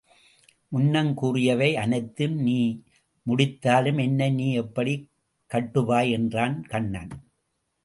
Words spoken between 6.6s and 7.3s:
Kannan.